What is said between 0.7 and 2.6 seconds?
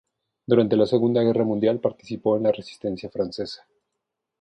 la Segunda Guerra Mundial participó en la